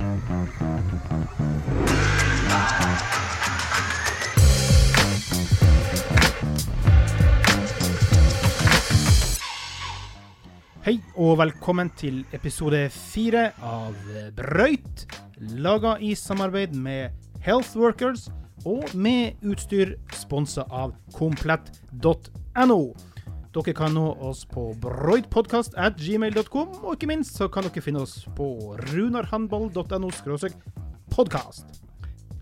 [0.00, 0.06] Hei
[11.20, 13.92] og velkommen til episode fire av
[14.40, 15.04] Brøyt,
[15.60, 17.12] laga i samarbeid med
[17.44, 18.30] Healthworkers
[18.64, 22.80] og med utstyr sponsa av komplett.no.
[23.50, 28.04] Dere kan nå oss på broidpodkast at gmail.com, og ikke minst så kan dere finne
[28.04, 28.46] oss på
[28.92, 30.10] runarhandball.no
[31.10, 31.80] podkast.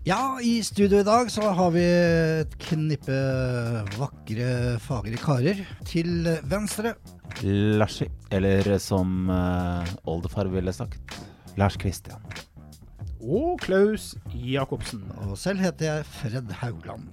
[0.05, 3.17] Ja, i studio i dag så har vi et knippe
[3.97, 4.51] vakre,
[4.85, 5.63] fagre karer.
[5.89, 6.93] Til venstre
[7.41, 11.17] Larsi, eller som uh, oldefar ville sagt,
[11.57, 12.21] Lars Kristian.
[13.19, 15.03] Og Klaus Jacobsen.
[15.25, 17.09] Og selv heter jeg Fred Haugland.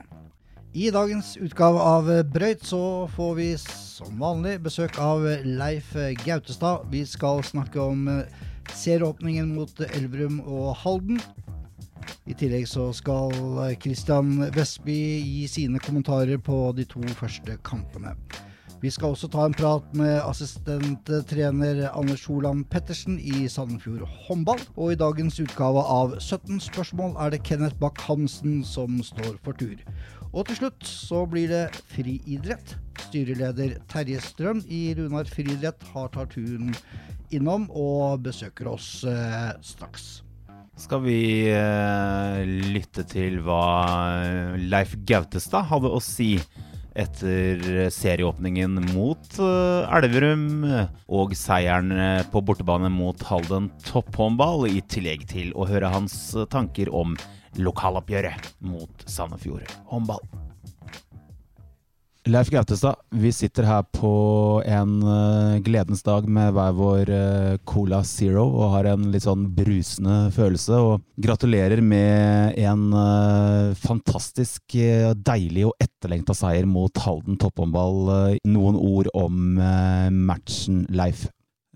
[0.77, 6.83] I dagens utgave av Brøyt så får vi som vanlig besøk av Leif Gautestad.
[6.93, 8.03] Vi skal snakke om
[8.77, 11.23] serieåpningen mot Elverum og Halden.
[12.29, 13.33] I tillegg så skal
[13.81, 18.13] Christian Vestby gi sine kommentarer på de to første kampene.
[18.87, 24.61] Vi skal også ta en prat med assistenttrener Anders Holand Pettersen i Sandefjord håndball.
[24.79, 29.81] Og i dagens utgave av 17 spørsmål er det Kenneth Bakk-Hansen som står for tur.
[30.31, 31.65] Og til slutt så blir det
[31.97, 32.77] friidrett.
[33.09, 36.71] Styreleder Terje Strøm i Runar friidrett har tatt turen
[37.35, 40.21] innom og besøker oss eh, straks.
[40.79, 41.19] Skal vi
[41.51, 42.39] eh,
[42.71, 46.37] lytte til hva Leif Gautestad hadde å si
[46.97, 50.65] etter serieåpningen mot uh, Elverum
[51.07, 56.17] og seieren eh, på bortebane mot Halden topphåndball, i tillegg til å høre hans
[56.53, 57.15] tanker om
[57.61, 60.25] lokaloppgjøret mot Sandefjord håndball.
[62.27, 64.09] Leif Gautestad, vi sitter her på
[64.67, 69.45] en uh, gledens dag med hver vår uh, Cola Zero og har en litt sånn
[69.55, 70.81] brusende følelse.
[70.83, 74.75] Og gratulerer med en uh, fantastisk
[75.23, 78.11] deilig og etterlengta seier mot Halden topphåndball.
[78.43, 79.63] noen ord om
[80.11, 81.29] matchen, Leif?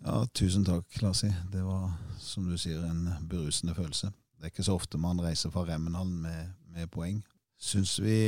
[0.03, 1.31] Ja, tusen takk, Lassi.
[1.55, 4.11] Det var, som du sier, en berusende følelse.
[4.35, 7.21] Det er ikke så ofte man reiser fra Remmenhallen med, med poeng.
[7.61, 8.19] Syns vi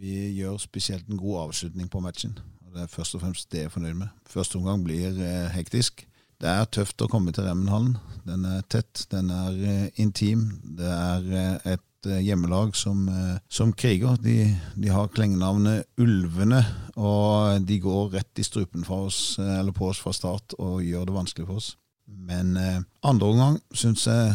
[0.00, 2.36] vi gjør spesielt en god avslutning på matchen.
[2.66, 4.12] og Det er først og fremst det jeg er fornøyd med.
[4.28, 6.06] Første omgang blir eh, hektisk.
[6.40, 7.96] Det er tøft å komme til Remmenhallen.
[8.26, 10.50] Den er tett, den er eh, intim.
[10.76, 14.18] Det er eh, et eh, hjemmelag som, eh, som kriger.
[14.20, 14.36] De,
[14.76, 16.60] de, har klengenavnet Ulvene,
[17.00, 21.16] og de går rett i strupen oss, eh, på oss fra start og gjør det
[21.16, 21.74] vanskelig for oss.
[22.06, 22.54] Men
[23.02, 24.34] andre omgang syns jeg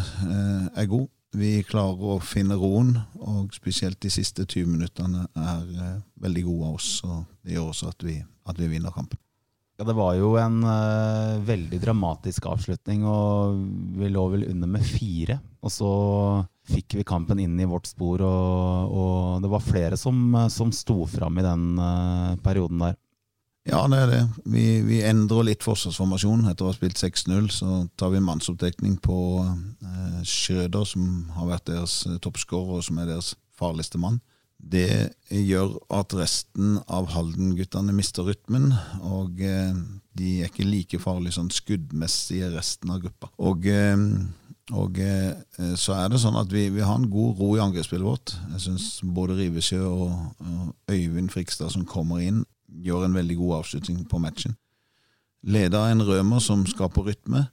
[0.76, 1.06] er god
[1.38, 2.94] vi klarer å finne roen,
[3.24, 6.90] og spesielt de siste 20 minuttene er eh, veldig gode av oss.
[7.08, 9.20] og Det gjør også at vi, at vi vinner kampen.
[9.80, 13.62] Ja, Det var jo en uh, veldig dramatisk avslutning, og
[13.98, 15.38] vi lå vel under med fire.
[15.64, 15.92] Og så
[16.68, 21.00] fikk vi kampen inn i vårt spor, og, og det var flere som, som sto
[21.08, 22.98] fram i den uh, perioden der.
[23.68, 24.22] Ja, det er det.
[24.50, 26.48] Vi, vi endrer litt forsvarsformasjon.
[26.50, 31.68] Etter å ha spilt 6-0, så tar vi mannsoppdekning på eh, Schrøder, som har vært
[31.70, 34.18] deres eh, toppskårer, og som er deres farligste mann.
[34.62, 38.72] Det gjør at resten av Halden-guttene mister rytmen,
[39.06, 39.74] og eh,
[40.18, 43.30] de er ikke like farlige sånn skuddmessige resten av gruppa.
[43.42, 47.52] Og, eh, og eh, så er det sånn at vi, vi har en god ro
[47.54, 48.34] i angrepsspillet vårt.
[48.56, 52.42] Jeg syns både Rivesjø og, og Øyvind Frikstad som kommer inn,
[52.82, 54.56] gjør en veldig god avslutning på matchen.
[55.42, 57.46] Leder av en rømer som skaper rytme,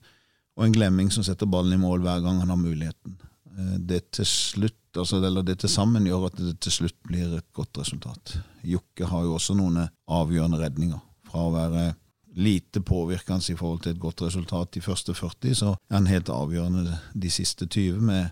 [0.60, 3.16] og en glemming som setter ballen i mål hver gang han har muligheten.
[3.58, 7.38] Eh, det til slutt, altså, eller det til sammen gjør at det til slutt blir
[7.38, 8.38] et godt resultat.
[8.64, 11.00] Jokke har jo også noen avgjørende redninger.
[11.30, 11.94] Fra å være
[12.40, 16.30] lite påvirkende i forhold til et godt resultat de første 40, så er han helt
[16.30, 18.30] avgjørende de siste 20 med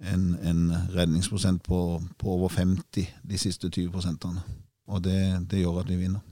[0.00, 4.44] en, en redningsprosent på, på over 50 de siste 20 prosentene.
[4.86, 5.20] Og det,
[5.50, 6.22] det, gjør at vi vinner.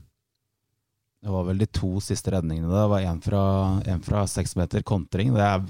[1.25, 2.69] Det var vel de to siste redningene.
[2.69, 3.41] Det var én fra,
[3.89, 5.33] en fra seks meter kontring.
[5.35, 5.65] Det er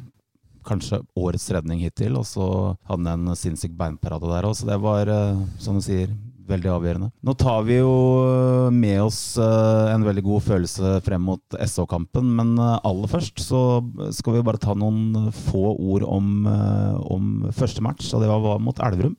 [0.66, 2.18] kanskje årets redning hittil.
[2.20, 2.46] Og så
[2.90, 6.14] hadde han en sinnssyk beinparade der òg, så det var, eh, som du sier,
[6.46, 7.08] veldig avgjørende.
[7.26, 12.30] Nå tar vi jo eh, med oss eh, en veldig god følelse frem mot SO-kampen,
[12.38, 13.82] men aller først så
[14.14, 18.82] skal vi bare ta noen få ord om, om første match, og det var mot
[18.90, 19.18] Elverum.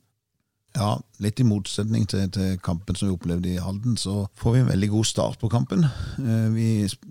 [0.76, 0.90] Ja,
[1.25, 4.69] litt i motsetning til, til, kampen som vi opplevde i Halden, så får vi en
[4.69, 5.87] veldig god start på kampen.
[6.20, 6.67] Eh, vi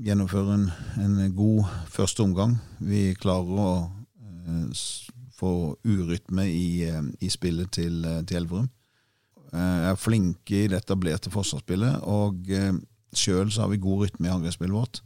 [0.06, 0.68] gjennomfører en,
[1.02, 2.60] en god første omgang.
[2.78, 3.72] Vi klarer å
[4.22, 4.84] eh,
[5.34, 8.70] få urytme i, eh, i spillet til, til Elverum.
[9.56, 12.50] Er flinke i det etablerte forsvarsspillet, og
[13.16, 15.00] sjøl har vi god rytme i angrepsspillet vårt.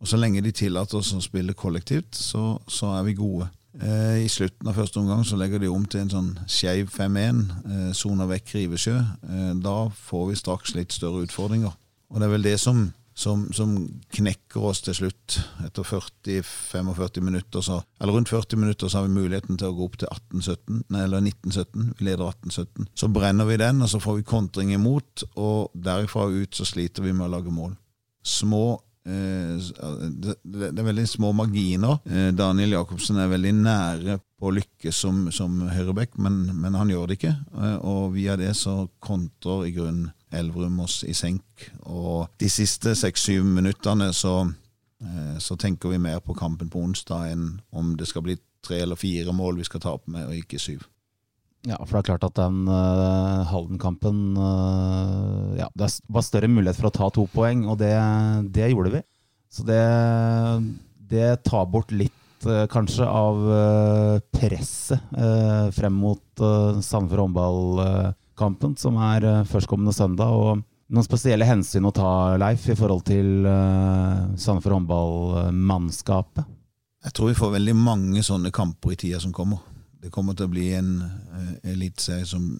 [0.00, 3.50] Og Så lenge de tillater oss å spille kollektivt, så, så er vi gode.
[3.82, 7.40] Eh, I slutten av første omgang så legger de om til en sånn skeiv 5-1,
[7.66, 8.98] eh, soner vekk Rivesjø.
[9.00, 11.74] Eh, da får vi straks litt større utfordringer.
[12.10, 12.84] Og det er vel det som,
[13.18, 13.74] som, som
[14.14, 15.40] knekker oss til slutt.
[15.66, 19.88] Etter 40-45 minutter, så, eller rundt 40 minutter, så har vi muligheten til å gå
[19.88, 21.92] opp til 18-17, nei, eller 19-17.
[21.98, 22.90] Vi leder 18-17.
[22.94, 27.02] Så brenner vi den, og så får vi kontring imot, og derifra ut så sliter
[27.02, 27.74] vi med å lage mål.
[28.22, 31.98] Små det, det, er veldig små marginer.
[32.08, 36.92] Eh, Daniel Jacobsen er veldig nære på å lykkes som, som høyreback, men, men, han
[36.92, 37.34] gjør det ikke.
[37.52, 41.68] Eh, og via det så kontrer i grunnen Elverum oss i senk.
[41.84, 44.40] Og de siste seks-syv minuttene så,
[45.38, 48.34] så tenker vi mer på kampen på onsdag enn om det skal bli
[48.64, 50.82] tre eller fire mål vi skal tape med, og ikke syv.
[51.64, 56.76] Ja, for det er klart at den uh, Halden-kampen uh, Ja, det var større mulighet
[56.76, 57.94] for å ta to poeng, og det,
[58.52, 59.00] det gjorde vi.
[59.52, 59.80] Så det,
[61.08, 62.12] det tar bort litt,
[62.44, 63.40] uh, kanskje, av
[64.34, 65.16] presset
[65.74, 70.36] frem mot uh, Sandefjord håndballkampen, som er førstkommende søndag.
[70.36, 73.48] og noen spesielle hensyn å ta, Leif, i forhold til
[74.36, 76.44] Sandefjord håndballmannskapet?
[77.04, 79.64] Jeg tror vi får veldig mange sånne kamper i tida som kommer.
[80.04, 82.50] Det kommer til å bli en uh, eliteserie som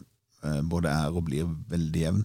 [0.44, 2.22] uh, både er og blir veldig jevn.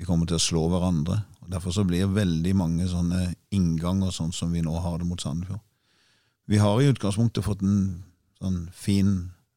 [0.00, 1.20] Vi kommer til å slå hverandre.
[1.44, 5.22] og Derfor så blir veldig mange sånne innganger sånn som vi nå har det mot
[5.22, 5.62] Sandefjord.
[6.50, 8.02] Vi har i utgangspunktet fått en
[8.42, 9.12] sånn fin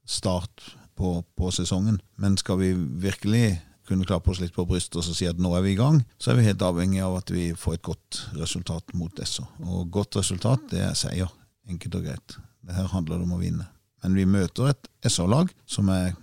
[0.05, 3.57] start på, på sesongen, men skal vi virkelig
[3.89, 6.31] kunne klappe oss litt på brystet og si at nå er vi i gang, så
[6.31, 9.45] er vi helt avhengig av at vi får et godt resultat mot Esso.
[9.65, 11.33] Og godt resultat, det er seier.
[11.69, 12.38] Enkelt og greit.
[12.65, 13.67] Det her handler det om å vinne.
[14.05, 16.13] Men vi møter et SA-lag som er,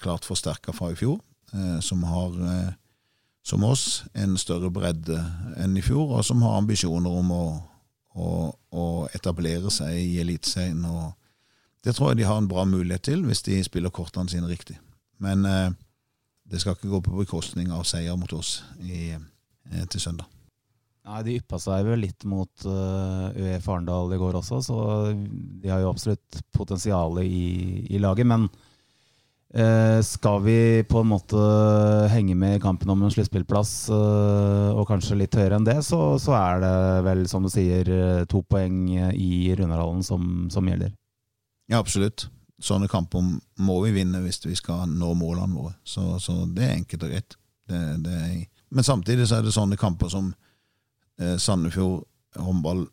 [0.00, 1.18] klart forsterka fra i fjor,
[1.52, 2.70] eh, som har, eh,
[3.44, 5.18] som oss, en større bredde
[5.60, 7.44] enn i fjor, og som har ambisjoner om å,
[8.16, 8.30] å,
[8.72, 10.80] å etablere seg i Eliteserien.
[11.84, 14.80] Det tror jeg de har en bra mulighet til, hvis de spiller kortene sine riktig.
[15.20, 15.70] Men eh,
[16.50, 19.12] det skal ikke gå på bekostning av seier mot oss i,
[19.92, 20.39] til søndag.
[21.08, 24.80] Nei, De yppa seg vel litt mot uh, eh, UF Arendal i går også, så
[25.10, 28.28] de har jo absolutt potensial i, i, laget.
[28.28, 28.44] Men
[29.56, 30.58] uh, skal vi
[30.88, 31.44] på en måte
[32.12, 36.18] henge med i kampen om en sluttspillplass, uh, og kanskje litt høyere enn det, så,
[36.20, 36.74] så, er det
[37.08, 37.88] vel, som du sier,
[38.28, 38.84] to poeng
[39.16, 40.92] i Runarhallen som, som gjelder.
[41.70, 42.28] Ja, absolutt.
[42.60, 43.24] Sånne kamper
[43.64, 45.74] må vi vinne hvis vi skal nå målene våre.
[45.80, 47.40] Så, så det er enkelt og greit.
[47.70, 48.38] Det, det er,
[48.74, 50.28] men samtidig så er det sånne kamper som
[51.20, 52.06] Sandefjord
[52.38, 52.86] håndball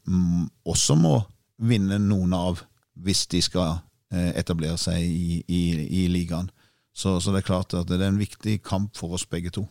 [0.67, 1.13] også må
[1.57, 2.61] vinne noen av
[2.97, 3.79] hvis de skal
[4.13, 5.61] eh, etablere seg i, i,
[6.03, 6.49] i ligaen.
[6.97, 9.67] Så, så, det er klart at det er en viktig kamp for oss begge to.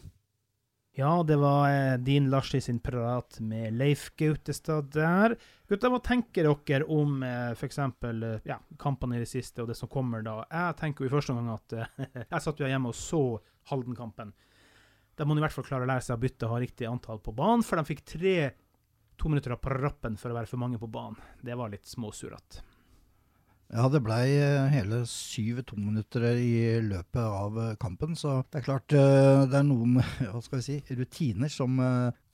[0.96, 5.34] Ja, det var eh, din Larsi sin prat med Leif Gautestad der.
[5.68, 7.80] Gutta, hva tenker dere om eh, f.eks.
[7.82, 10.38] Eh, ja, kampene i det siste og det som kommer da?
[10.48, 13.22] Jeg tenker jo i første omgang at eh, Jeg satt jo hjemme og så
[13.68, 14.32] Halden-kampen.
[15.16, 16.88] Da må de i hvert fall klare å lære seg å bytte og ha riktig
[16.90, 18.36] antall på banen, for de fikk tre
[19.16, 21.16] to minutter på rappen for å være for mange på banen.
[21.40, 22.64] Det var litt småsurete.
[23.66, 28.14] Ja, det blei eh, hele syv tominutter i løpet av eh, kampen.
[28.14, 29.96] Så det er klart eh, det er noen
[30.30, 31.80] hva skal vi si, rutiner som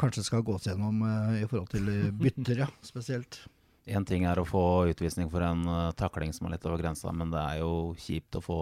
[0.01, 1.01] kanskje skal gås gjennom
[1.39, 1.89] i forhold til
[2.21, 3.41] bytter, ja, spesielt.
[3.89, 5.65] Én ting er å få utvisning for en
[5.99, 8.59] takling som er litt over grensa, men det er jo kjipt å få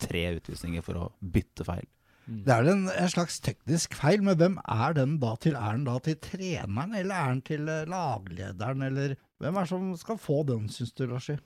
[0.00, 1.84] tre utvisninger for å bytte feil.
[2.24, 2.44] Mm.
[2.46, 5.58] Det er en, en, slags teknisk feil, men hvem er den da til?
[5.60, 9.72] Er den da til treneren, eller er den til eh, laglederen, eller hvem er det
[9.74, 11.36] som skal få den, syns du, Larsi?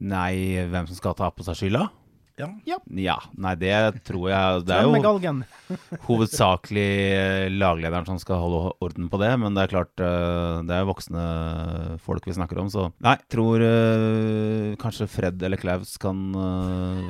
[0.00, 1.88] Nei, hvem som skal ta på seg skylda?
[2.36, 2.48] Ja.
[2.66, 2.78] ja.
[2.98, 3.14] ja.
[3.38, 3.74] Nei, det
[4.06, 5.34] tror jeg Det er jo
[6.08, 10.74] hovedsakelig eh, laglederen som skal holde orden på det, men det er klart eh, det
[10.74, 11.26] er voksne
[12.02, 16.18] folk vi snakker om, så Nei, tror uh, kanskje Fred eller Klaus kan,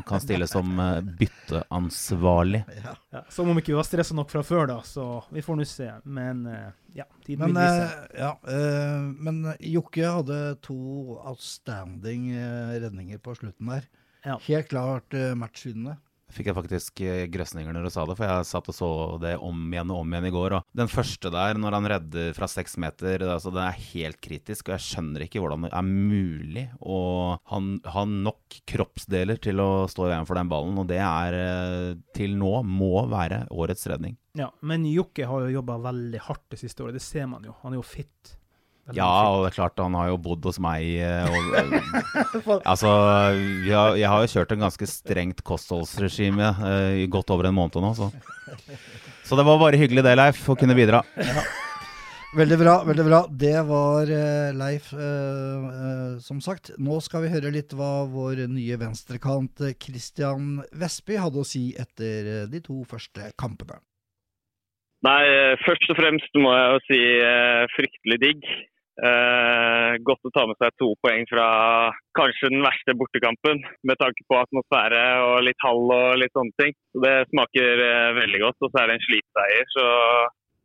[0.07, 0.76] kan stille som
[1.19, 2.62] bytteansvarlig.
[2.83, 2.95] Ja.
[3.14, 5.66] Ja, som om ikke vi var stressa nok fra før, da, så vi får nå
[5.69, 5.88] se.
[6.04, 6.45] Men
[6.97, 8.07] ja, tiden men, vil vise.
[8.21, 8.33] ja,
[9.28, 9.43] men
[9.75, 10.78] Jokke hadde to
[11.23, 12.33] outstanding
[12.75, 13.88] redninger på slutten der.
[14.25, 14.38] Ja.
[14.49, 15.99] Helt klart uh, matchvinnende.
[16.35, 18.88] Fikk jeg faktisk eh, grøsninger når du sa det, for jeg satt og så
[19.23, 20.57] det om igjen og om igjen i går.
[20.57, 24.66] Og den første der, når han redder fra seks meter, altså, det er helt kritisk.
[24.66, 26.99] Og jeg skjønner ikke hvordan det er mulig å
[27.45, 30.81] ha nok kroppsdeler til å stå i veien for den ballen.
[30.83, 34.16] Og det er eh, til nå må være årets redning.
[34.35, 36.99] Ja, men Jokke har jo jobba veldig hardt det siste året.
[36.99, 37.54] Det ser man jo.
[37.62, 38.35] Han er jo fit.
[38.93, 42.91] Ja, og det er klart han har jo bodd hos meg eh, og, eh, Altså,
[43.64, 47.57] jeg har, jeg har, jo kjørt en ganske strengt kostholdsregime uh, i godt over en
[47.57, 48.11] måned nå, så.
[49.25, 51.00] Så det var bare hyggelig det, Leif, å kunne bidra.
[51.17, 51.47] Ja.
[52.35, 52.73] Veldig bra.
[52.85, 53.21] veldig bra.
[53.31, 56.73] Det var eh, Leif, eh, eh, som sagt.
[56.83, 61.69] Nå skal vi høre litt hva vår nye venstrekant eh, Christian Vestby hadde å si
[61.79, 63.79] etter eh, de to første kampene.
[65.07, 68.50] Nei, eh, først og fremst må jeg jo si eh, fryktelig digg.
[68.94, 71.46] Eh, godt å ta med seg to poeng fra
[72.14, 76.76] kanskje den verste bortekampen, med tanke på atmosfære og litt hall og litt sånne ting.
[76.94, 79.72] Så Det smaker eh, veldig godt, og så er det en slitseier.
[79.74, 79.86] Så,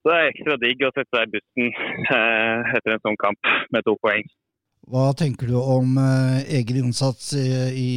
[0.04, 1.74] så det er ekstra digg å sette seg i bussen
[2.20, 4.30] eh, etter en sånn kamp med to poeng.
[4.90, 7.92] Hva tenker du om eh, egen innsats i, i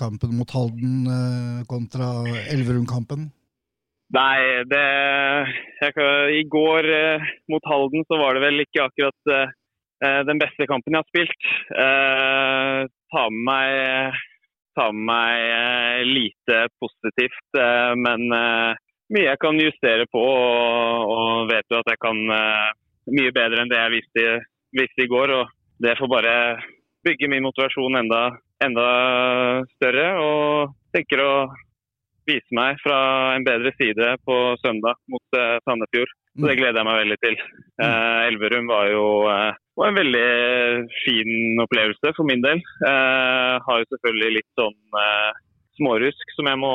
[0.00, 2.14] kampen mot Halden eh, kontra
[2.48, 3.28] Elverum-kampen?
[4.16, 4.40] Nei,
[4.70, 4.82] det
[5.82, 5.94] jeg,
[6.40, 9.54] I går eh, mot Halden så var det vel ikke akkurat
[10.28, 11.46] den beste kampen jeg har spilt.
[11.72, 12.80] Eh,
[13.12, 14.18] ta med meg,
[14.76, 18.74] ta med meg eh, lite positivt, eh, men eh,
[19.14, 20.20] mye jeg kan justere på.
[20.20, 22.70] Og, og vet jo at jeg kan eh,
[23.16, 25.32] mye bedre enn det jeg viste, i- viste i går.
[25.40, 26.34] og Det får bare
[27.06, 28.24] bygge min motivasjon enda,
[28.64, 28.86] enda
[29.76, 30.08] større.
[30.20, 31.32] Og tenker å
[32.26, 32.96] vise meg fra
[33.36, 36.10] en bedre side på søndag mot eh, Sandefjord.
[36.36, 37.36] Så det gleder jeg meg veldig til.
[37.80, 39.04] Eh, Elverum var jo
[39.76, 40.28] eh, var en veldig
[41.04, 42.62] fin opplevelse for min del.
[42.80, 45.32] Jeg har jo selvfølgelig litt sånn eh,
[45.76, 46.74] smårusk som jeg må,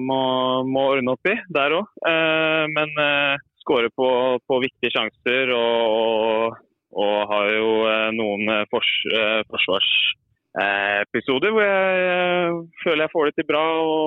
[0.00, 0.20] må,
[0.68, 1.84] må ordne opp i der òg.
[2.08, 4.08] Eh, men eh, skårer på,
[4.46, 6.56] på viktige sjanser og,
[6.94, 12.50] og, har jo eh, noen eh, fors, eh, forsvarsepisoder hvor jeg eh,
[12.84, 13.64] føler jeg får det til bra.
[13.82, 14.00] og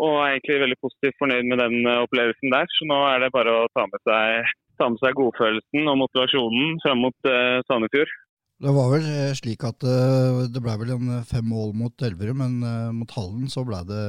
[0.00, 2.68] og er egentlig veldig positivt fornøyd med den eh, opplevelsen der.
[2.76, 6.78] Så nå er det bare å ta med seg, ta med seg godfølelsen og motivasjonen
[6.84, 8.14] fram mot uh, Sandefjord.
[8.62, 12.40] Det var vel eh, slik at uh, det ble vel en fem mål mot Elverum,
[12.44, 14.02] men uh, mot Halden så ble det,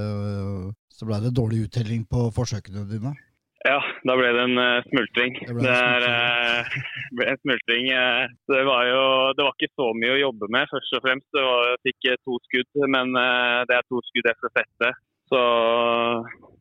[0.93, 3.15] så ble det dårlig uttelling på forsøkene dine.
[3.63, 5.37] Ja, da ble det en uh, smultring.
[5.39, 6.73] Det ble en Det, er, uh,
[7.17, 7.87] ble en smultring.
[7.95, 9.03] Uh, det var jo
[9.39, 11.27] det var ikke så mye å jobbe med, først og fremst.
[11.31, 13.15] Det var, jeg fikk to skudd, men
[13.69, 14.91] det er to skudd jeg skal sette.
[15.31, 15.41] Så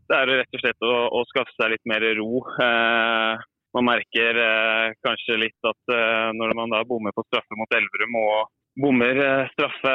[0.08, 2.42] det er rett og slett å, å skaffe seg litt mer ro.
[2.62, 7.78] Eh, man merker eh, kanskje litt at eh, når man da bommer på straffe mot
[7.78, 8.50] Elverum og
[8.82, 9.94] bommer eh, straffe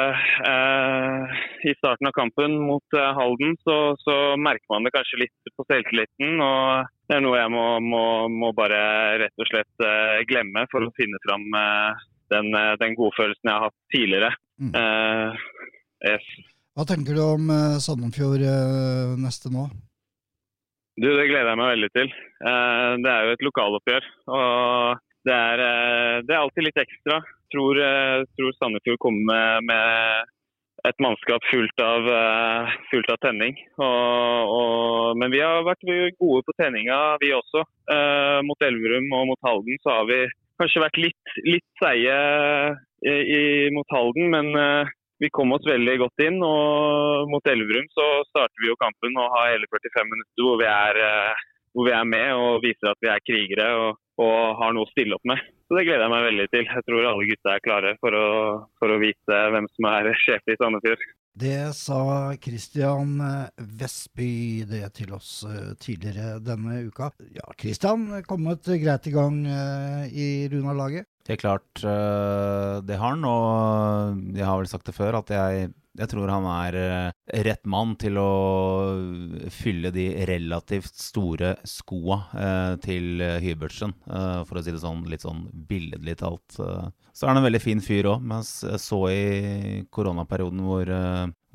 [0.50, 1.38] eh,
[1.70, 5.66] i starten av kampen mot eh, Halden, så, så merker man det kanskje litt på
[5.70, 6.38] selvtilliten.
[6.42, 8.82] og Det er noe jeg må, må, må bare
[9.24, 9.88] rett og slett
[10.30, 14.30] glemme for å finne fram eh, den, gode den godfølelsen jeg har hatt tidligere.
[14.60, 14.72] Mm.
[14.82, 15.42] Eh,
[16.12, 16.30] yes.
[16.78, 19.64] Hva tenker du om eh, Sandefjord eh, neste nå?
[20.94, 22.12] Du, Det gleder jeg meg veldig til.
[22.38, 24.04] Eh, Det er jo et lokaloppgjør.
[24.30, 25.60] og det er,
[26.24, 27.18] det er alltid litt ekstra.
[27.52, 27.80] Tror,
[28.38, 30.30] tror Sandefjord kommer med,
[30.86, 32.06] et mannskap fullt av,
[32.92, 33.58] fullt av tenning.
[33.82, 35.82] Og, og, men vi har vært
[36.22, 37.64] gode på tenninga, vi også.
[38.46, 40.22] Mot Elverum og mot Halden så har vi
[40.62, 42.16] kanskje vært litt, litt seige
[43.74, 44.54] mot Halden, men
[45.22, 46.40] vi kom oss veldig godt inn.
[46.44, 50.68] Og mot Elverum så starter vi jo kampen og har hele 45 minutter hvor vi
[50.70, 54.74] er, eh, hvor vi er med og viser at vi er krigere og, og har
[54.74, 55.42] noe å stille opp med.
[55.68, 56.66] Så Det gleder jeg meg veldig til.
[56.72, 58.28] Jeg tror alle gutta er klare for å,
[58.80, 61.08] for å vite hvem som er sjef i Sandefjord.
[61.38, 62.00] Det sa
[62.42, 67.12] Christian eh, Vestby det til oss eh, tidligere denne uka.
[67.36, 69.44] Ja, Christian kommet greit i gang
[70.08, 71.06] i Runa-laget.
[71.28, 75.66] Helt klart, øh, det har han, og jeg har vel sagt det før, at jeg,
[76.00, 78.30] jeg tror han er øh, rett mann til å
[79.52, 85.44] fylle de relativt store skoa øh, til Hybertsen, for å si det sånn, litt sånn
[85.68, 86.48] billedlig talt.
[86.56, 90.94] Så er han en veldig fin fyr òg, mens jeg så i koronaperioden hvor,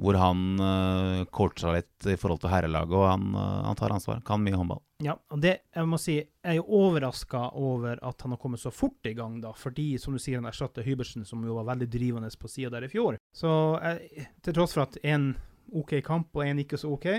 [0.02, 4.24] hvor han uh, coacha litt i forhold til herrelaget, og han, uh, han tar ansvar.
[4.26, 4.82] Kan mye håndball.
[5.04, 8.64] Ja, og det, jeg må si, jeg er jo overraska over at han har kommet
[8.64, 11.70] så fort i gang, da, fordi, som du sier, han erstatter Hybertsen, som jo var
[11.74, 13.20] veldig drivende på sida der i fjor.
[13.36, 15.34] Så jeg, til tross for at en
[15.74, 17.10] OK kamp og en ikke så OK,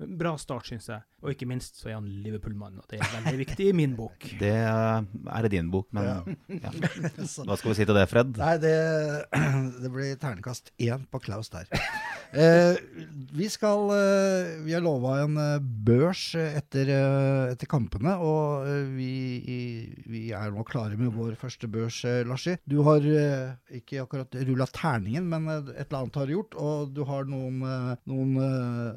[0.00, 1.04] bra start, syns jeg.
[1.20, 4.24] Og ikke minst så er han Liverpool-mann, og det er veldig viktig i min bok.
[4.40, 6.18] Det er i din bok, men ja.
[6.64, 6.70] Ja.
[7.46, 8.32] hva skal vi si til det, Fred?
[8.40, 8.76] Nei, det,
[9.82, 11.68] det blir ternekast én på Klaus der.
[12.30, 12.78] Eh,
[13.34, 19.10] vi skal eh, Vi har lova en eh, børs etter, eh, etter kampene, og vi,
[20.06, 22.56] vi er nå klare med vår første børs, Larsi.
[22.70, 26.94] Du har eh, ikke akkurat rulla terningen, men et eller annet har du gjort, og
[26.94, 27.60] du har noen,
[28.08, 28.32] noen,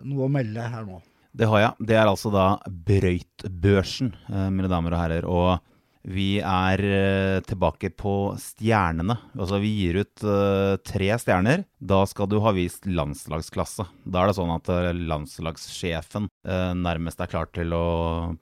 [0.06, 0.93] noe å melde her nå.
[1.34, 1.88] Det har jeg.
[1.90, 5.30] Det er altså da Brøytbørsen, eh, mine damer og herrer.
[5.30, 5.70] Og
[6.04, 9.16] Vi er eh, tilbake på stjernene.
[9.40, 11.64] Altså vi gir ut eh, tre stjerner.
[11.80, 13.86] Da skal du ha vist landslagsklasse.
[14.04, 14.68] Da er det sånn at
[15.00, 16.28] landslagssjefen
[16.76, 17.86] nærmest er klar til å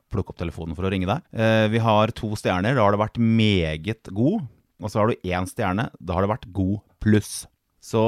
[0.10, 1.22] plukke opp telefonen for å ringe deg.
[1.70, 2.74] Vi har to stjerner.
[2.74, 4.50] Da har det vært meget god.
[4.82, 5.92] Og så har du én stjerne.
[6.02, 7.44] Da har det vært god pluss.
[7.82, 8.02] Så,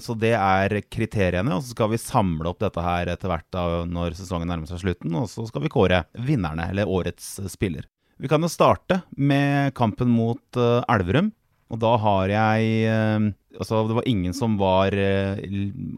[0.00, 3.64] så det er kriteriene, og så skal vi samle opp dette her etter hvert da,
[3.84, 7.84] når sesongen nærmer seg slutten, og så skal vi kåre vinnerne, eller årets spiller.
[8.18, 11.30] Vi kan jo starte med kampen mot uh, Elverum.
[11.68, 15.38] Og da har jeg uh, Altså, det var ingen som var uh,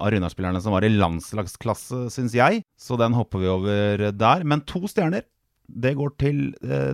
[0.00, 2.62] av Runar-spillerne som var i landslagsklasse, syns jeg.
[2.80, 4.44] Så den hopper vi over der.
[4.48, 5.26] Men to stjerner.
[5.70, 6.38] Det går til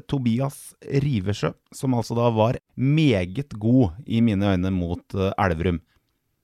[0.04, 5.78] Tobias Rivesjø, som altså da var meget god i mine øyne mot Elverum.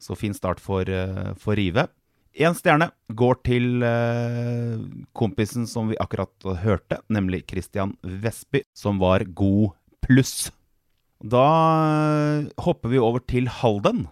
[0.03, 0.89] Så fin start for,
[1.39, 1.87] for Rive.
[2.33, 4.81] Én stjerne går til eh,
[5.13, 6.33] kompisen som vi akkurat
[6.63, 10.49] hørte, nemlig Christian Vestby, som var god pluss.
[11.21, 11.45] Da
[11.93, 14.07] eh, hopper vi over til Halden.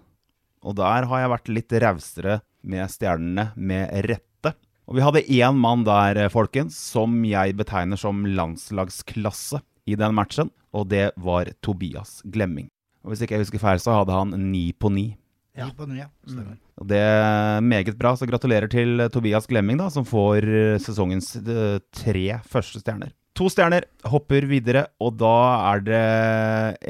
[0.60, 4.52] Og der har jeg vært litt rausere med stjernene, med rette.
[4.84, 10.12] Og vi hadde én mann der, eh, folkens, som jeg betegner som landslagsklasse i den
[10.12, 12.68] matchen, og det var Tobias Glemming.
[13.00, 15.16] Og Hvis ikke jeg husker feil, så hadde han ni på ni.
[15.58, 15.68] Ja.
[15.76, 16.06] På ja.
[16.30, 16.58] Mm.
[16.88, 21.80] Det er meget bra, så gratulerer til Tobias Glemming, da, som får eh, sesongens eh,
[21.94, 23.12] tre første stjerner.
[23.38, 25.36] To stjerner hopper videre, og da
[25.72, 26.04] er det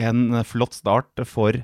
[0.02, 1.56] en flott start for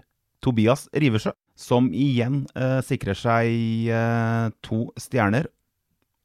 [0.45, 5.49] Tobias Riversjø, som igjen eh, sikrer seg eh, to stjerner,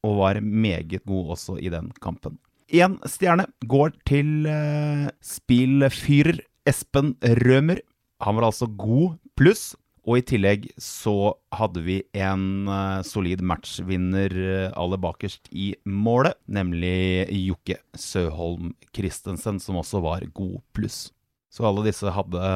[0.02, 2.38] og var meget god også i den kampen.
[2.72, 7.82] Én stjerne går til eh, spillfyrer Espen Rømer.
[8.22, 9.72] Han var altså god pluss.
[10.02, 16.34] Og i tillegg så hadde vi en uh, solid matchvinner uh, aller bakerst i målet,
[16.50, 21.12] nemlig Jokke Søholm Christensen, som også var god pluss.
[21.52, 22.50] Så alle disse hadde,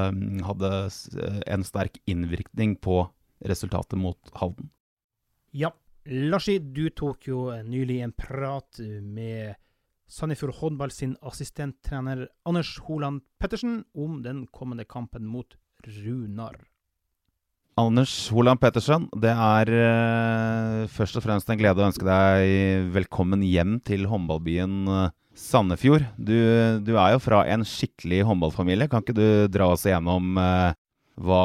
[0.48, 3.04] hadde uh, en sterk innvirkning på
[3.46, 4.72] resultatet mot Halden.
[5.54, 5.70] Ja.
[6.06, 9.56] Larsi, du tok jo nylig en prat med
[10.06, 16.60] Sandefjord håndball sin assistenttrener Anders Holand Pettersen om den kommende kampen mot Runar.
[17.76, 23.42] Anders Holand Pettersen, det er uh, først og fremst en glede å ønske deg velkommen
[23.44, 26.06] hjem til håndballbyen uh, Sandefjord.
[26.16, 26.32] Du,
[26.80, 28.88] du, er jo fra en skikkelig håndballfamilie.
[28.88, 30.72] Kan ikke du dra oss igjennom uh,
[31.20, 31.42] hva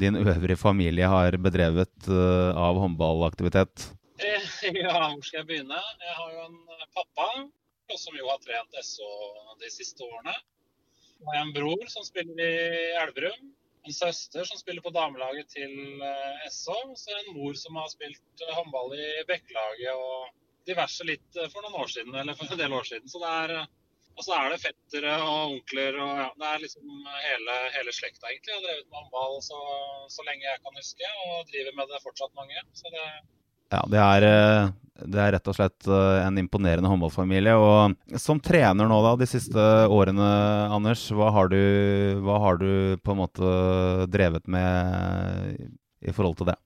[0.00, 3.90] din øvrige familie har bedrevet av håndballaktivitet?
[4.80, 5.76] Ja, hvor skal jeg begynne?
[5.76, 6.58] Jeg har jo en
[6.96, 7.28] pappa
[8.00, 9.12] som jo har trent SO
[9.60, 10.34] de siste årene.
[11.20, 12.52] Og en bror som spiller i
[13.04, 13.48] Elverum
[13.86, 15.72] en søster som spiller på damelaget til
[16.50, 16.76] SO.
[16.96, 20.30] Så er Så en mor som har spilt uh, håndball i Bekkelaget og
[20.68, 23.08] diverse litt uh, for noen år siden, eller for en del år siden.
[23.08, 23.56] Så det er,
[24.16, 28.28] og så er det fettere og onkler og ja, det er liksom hele, hele slekta,
[28.28, 28.52] egentlig.
[28.52, 29.60] Jeg har drevet med håndball så,
[30.12, 32.66] så, lenge jeg kan huske, og driver med det fortsatt mange.
[32.76, 33.06] Så det,
[33.70, 34.28] ja, det er
[35.08, 37.54] det er rett og slett eh, en imponerende håndballfamilie.
[37.56, 40.30] Og som trener nå da, de siste årene,
[40.74, 41.60] Anders, hva har du,
[42.24, 43.54] hva har du på en måte
[44.12, 45.56] drevet med
[46.00, 46.58] i forhold til det?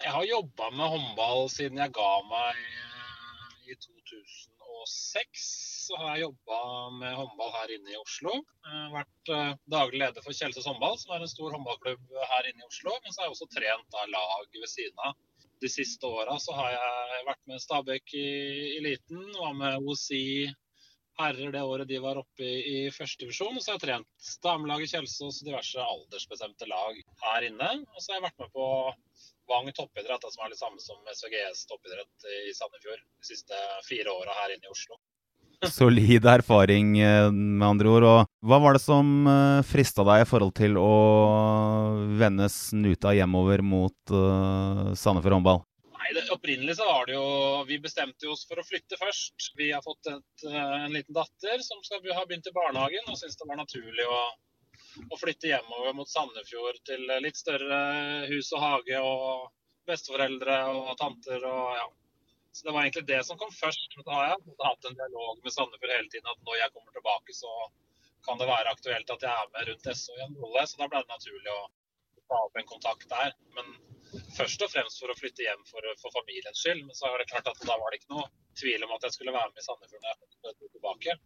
[0.00, 5.48] Jeg har jobba med håndball siden jeg ga meg eh, i 2006.
[5.90, 6.60] Så har jeg jobba
[7.00, 8.36] med håndball her inne i Oslo.
[8.64, 12.52] Jeg har vært eh, daglig leder for Kjelsås håndball, som er en stor håndballklubb her
[12.52, 12.94] inne i Oslo.
[13.00, 15.18] Men så har jeg også trent da, lag ved siden av
[15.60, 18.26] de siste åra så har jeg vært med Stabæk i
[18.78, 20.48] eliten, var med OSI
[21.20, 23.56] herrer det året de var oppe i, i førstedivisjon.
[23.56, 27.70] Og så har jeg trent damelaget Kjelsås og diverse aldersbestemte lag her inne.
[27.92, 28.68] Og så har jeg vært med på
[29.50, 33.56] Vang toppidrett, som er det samme som SVGS toppidrett i Sandefjord de siste
[33.88, 35.00] fire åra her inne i Oslo.
[35.68, 38.04] Solid erfaring, eh, med andre ord.
[38.08, 40.92] Og hva var det som eh, frista deg i forhold til å
[42.20, 45.60] vende snuta hjemover mot uh, Sandefjord håndball?
[46.00, 47.26] Nei, det, Opprinnelig så var det jo
[47.68, 49.50] Vi bestemte oss for å flytte først.
[49.60, 53.36] Vi har fått et, en liten datter som skal ha begynt i barnehagen, og syntes
[53.36, 54.20] det var naturlig å,
[55.12, 57.80] å flytte hjemover mot Sandefjord til litt større
[58.32, 59.50] hus og hage og
[59.90, 61.88] besteforeldre og tanter og ja,
[62.52, 63.96] så Det var egentlig det som kom først.
[63.96, 66.96] Men da har jeg hatt en dialog med Sandefjord hele tiden at når jeg kommer
[66.96, 67.52] tilbake, så
[68.26, 70.66] kan det være aktuelt at jeg er med rundt SO i en rolle.
[70.66, 71.62] Så da ble det naturlig å
[72.30, 73.36] ta opp en kontakt der.
[73.56, 73.70] Men
[74.36, 76.82] først og fremst for å flytte hjem for, for familiens skyld.
[76.88, 78.26] Men så er det klart at da var det ikke noe
[78.58, 81.18] tvil om at jeg skulle være med i Sandefjord når jeg kom tilbake.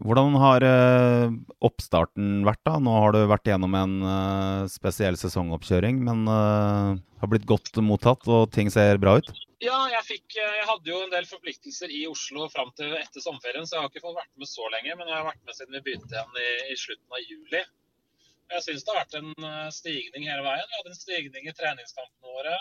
[0.00, 1.34] Hvordan har uh,
[1.66, 2.62] oppstarten vært?
[2.64, 2.78] da?
[2.80, 8.24] Nå har du vært gjennom en uh, spesiell sesongoppkjøring, men uh, har blitt godt mottatt
[8.32, 9.28] og ting ser bra ut?
[9.60, 13.20] Ja, jeg, fikk, eh, jeg hadde jo en del forpliktelser i Oslo fram til etter
[13.20, 14.94] sommerferien, så jeg har ikke fått vært med så lenge.
[14.96, 17.60] Men jeg har vært med siden vi begynte igjen i, i slutten av juli.
[18.50, 20.64] Jeg syns det har vært en eh, stigning hele veien.
[20.64, 22.54] Vi hadde en stigning i treningskampene våre.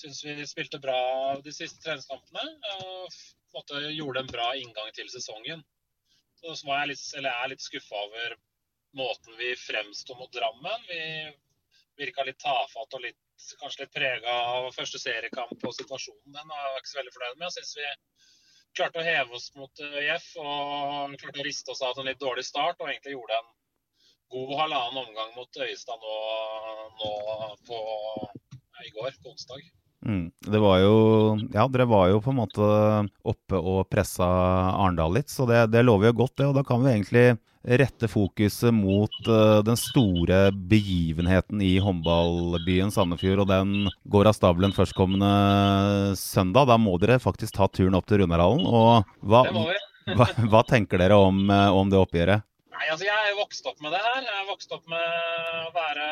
[0.00, 0.98] Syns vi spilte bra
[1.44, 2.42] de siste treningskampene.
[2.80, 3.20] Og
[3.54, 5.62] måte, gjorde en bra inngang til sesongen.
[6.40, 8.36] Så, så var jeg litt, er litt skuffa over
[8.96, 10.86] måten vi fremsto mot Drammen.
[10.88, 11.00] Vi
[12.00, 13.18] virka litt tafatt og litt
[13.60, 16.34] kanskje litt prega av første seriekamp og situasjonen.
[16.34, 17.46] Den var jeg ikke så veldig fornøyd med.
[17.48, 17.88] Jeg syns vi
[18.78, 22.22] klarte å heve oss mot ØIF og klarte å riste oss av til en litt
[22.22, 22.80] dårlig start.
[22.80, 23.50] Og egentlig gjorde en
[24.36, 26.16] god halvannen omgang mot Øyestad nå,
[27.00, 27.12] nå
[27.68, 27.80] på,
[28.86, 29.68] i går, på onsdag.
[30.10, 30.30] Mm.
[30.42, 30.94] Det var jo
[31.54, 32.66] Ja, dere var jo på en måte
[33.22, 34.26] oppe og pressa
[34.72, 36.48] Arendal litt, så det, det lover jo godt, det.
[36.50, 37.28] Og da kan vi egentlig
[37.60, 43.44] rette fokuset mot uh, den store begivenheten i håndballbyen Sandefjord.
[43.44, 46.70] Og den går av stabelen førstkommende søndag.
[46.72, 48.64] Da må dere faktisk ta turen opp til Runarhallen.
[48.66, 49.44] Og hva,
[50.16, 52.46] hva, hva, tenker dere om, uh, om, det oppgjøret?
[52.72, 54.24] Nei, altså Jeg er vokst opp med det her.
[54.24, 56.08] Jeg er vokst opp med å være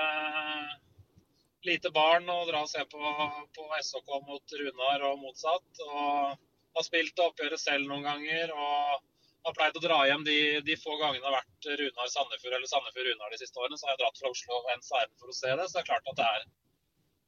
[1.66, 3.14] lite barn og dra og se på,
[3.57, 5.83] på SHK mot Runar og motsatt.
[5.87, 8.53] Og har spilt oppgjøret selv noen ganger.
[8.55, 9.07] og
[9.49, 13.33] har pleid å dra hjem de, de få gangene det har vært Runar-Sandefjord eller Sandefjord-Runar
[13.33, 13.79] de siste årene.
[13.79, 15.68] Så har jeg dratt fra Oslo og ens ærend for å se det.
[15.68, 16.44] Så det er klart at det er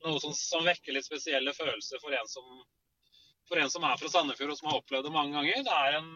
[0.07, 2.51] noe som, som vekker litt spesielle følelser for en, som,
[3.49, 5.65] for en som er fra Sandefjord og som har opplevd det mange ganger.
[5.67, 6.11] Det er en,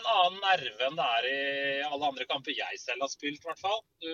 [0.00, 1.42] en annen nerve enn det er i
[1.88, 3.82] alle andre kamper jeg selv har spilt, i hvert fall.
[4.04, 4.10] Du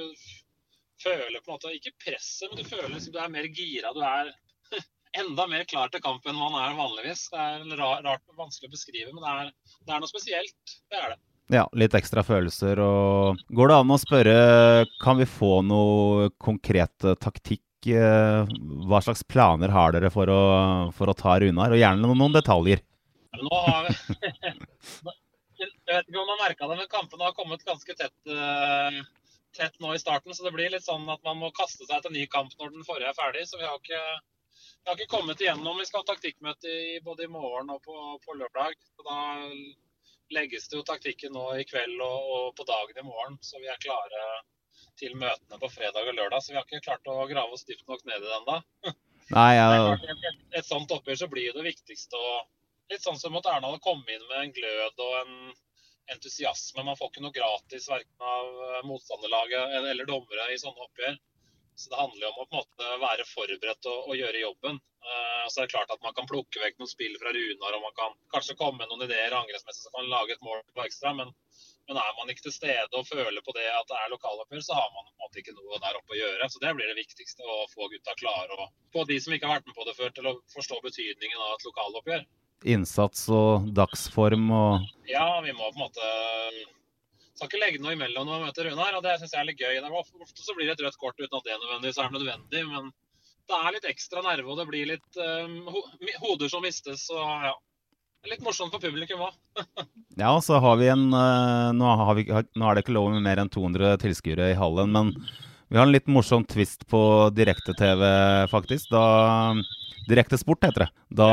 [1.04, 3.92] føler på en måte ikke presset, men du føler liksom du er mer gira.
[3.94, 4.32] Du er
[5.20, 7.28] enda mer klar til kamp enn man er vanligvis.
[7.32, 9.52] Det er rart, rart vanskelig å beskrive, men det er,
[9.84, 10.76] det er, noe spesielt.
[10.90, 11.20] Det er det.
[11.52, 12.80] Ja, litt ekstra følelser.
[12.80, 14.36] og Går det an å spørre,
[15.02, 17.62] kan vi få noe konkret taktikk?
[17.84, 18.52] Eh,
[18.88, 20.44] hva slags planer har dere for å,
[20.96, 21.74] for å ta Runar?
[21.74, 22.80] Og gjerne noen, detaljer.
[23.42, 23.98] Nå har vi...
[25.84, 28.14] Jeg vet ikke om man har merka det, men kampene har kommet ganske tett.
[29.54, 32.14] Tett nå i starten, så det blir litt sånn at man må kaste seg til
[32.14, 33.44] ny kamp når den forrige er ferdig.
[33.46, 34.00] Så vi har ikke,
[34.82, 35.78] vi har ikke kommet igjennom.
[35.78, 38.74] Vi skal ha taktikkmøte i, både i morgen og på, på, lørdag.
[38.96, 39.20] Så da
[40.34, 43.70] legges det jo taktikken nå i kveld og, og, på dagen i morgen, så vi
[43.70, 44.26] er klare
[44.98, 46.42] til møtene på fredag og lørdag.
[46.42, 48.60] Så vi har ikke klart å grave oss dypt nok ned i den da.
[49.32, 49.68] Nei, ja.
[49.94, 52.34] et, et, sånt oppgjør så blir det viktigste å
[52.92, 55.36] Litt sånn som at Erna hadde kommet inn med en glød og en
[56.12, 56.84] entusiasme.
[56.84, 61.20] Man får ikke noe gratis verken av eh, motstanderlaget eller dommere i sånne oppgjør.
[61.76, 64.76] Så Det handler jo om å på en måte være forberedt og, og gjøre jobben.
[65.04, 67.82] Uh, så er det klart at Man kan plukke vekk noen spill fra Runar og
[67.82, 71.12] man kan kanskje komme med noen ideer angrepsmessig som kan lage et mål på ekstra.
[71.18, 71.34] Men,
[71.88, 74.78] men, er man ikke til stede og føler på det at det er lokaloppgjør, så
[74.78, 76.48] har man på en måte ikke noe der oppe å gjøre.
[76.54, 79.58] Så Det blir det viktigste, å få gutta klare og få de som ikke har
[79.58, 82.24] vært med på det før, til å forstå betydningen av et lokaloppgjør
[82.64, 86.12] innsats og dagsform og Ja, vi må på en måte
[87.34, 89.60] skal ikke legge noe imellom når vi møter Runar, og det syns jeg er litt
[89.60, 89.80] gøy.
[89.98, 92.90] Ofte så blir det et rødt kort uten at det nødvendigvis er nødvendig, men
[93.50, 95.82] det er litt ekstra nerve, og det blir litt um, ho
[96.22, 97.08] hoder som mistes.
[97.12, 97.54] og ja.
[98.30, 99.34] Litt morsomt for publikum òg.
[100.22, 103.26] ja, så har vi en uh, nå, har vi, nå, er det ikke lov med
[103.26, 105.12] mer enn 200 tilskuere i hallen, men
[105.74, 107.00] vi har en litt morsom twist på
[107.34, 108.04] direkte-TV,
[108.52, 108.92] faktisk.
[108.94, 109.56] Da
[110.04, 110.88] Direkte sport heter det.
[111.16, 111.28] Da,